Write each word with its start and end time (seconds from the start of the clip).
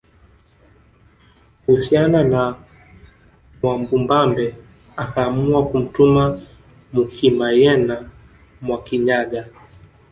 Kuhusiana 1.61 2.23
na 2.23 2.55
Mwamubambe 3.61 4.55
akaamua 5.03 5.59
kumtuma 5.69 6.23
Mukimayena 6.93 7.95
Mwakinyaga 8.65 9.41